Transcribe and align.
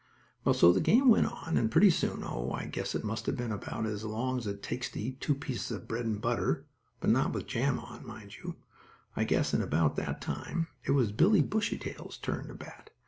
Well, 0.43 0.55
so 0.55 0.73
the 0.73 0.81
game 0.81 1.09
went 1.09 1.27
on, 1.31 1.57
and 1.57 1.69
pretty 1.69 1.91
soon, 1.91 2.23
oh, 2.23 2.51
I 2.53 2.65
guess 2.65 2.95
it 2.95 3.03
must 3.03 3.27
have 3.27 3.37
been 3.37 3.51
about 3.51 3.85
as 3.85 4.03
long 4.03 4.39
as 4.39 4.47
it 4.47 4.63
takes 4.63 4.89
to 4.89 4.99
eat 4.99 5.21
two 5.21 5.35
pieces 5.35 5.69
of 5.69 5.87
bread 5.87 6.07
and 6.07 6.19
butter, 6.19 6.65
but 6.99 7.11
not 7.11 7.33
with 7.33 7.45
jam 7.45 7.77
on, 7.77 8.03
mind 8.03 8.35
you; 8.37 8.55
I 9.15 9.25
guess 9.25 9.53
in 9.53 9.61
about 9.61 9.97
that 9.97 10.19
time, 10.19 10.69
it 10.85 10.93
was 10.93 11.11
Billie 11.11 11.43
Bushytail's 11.43 12.17
turn 12.17 12.47
to 12.47 12.55
bat. 12.55 12.89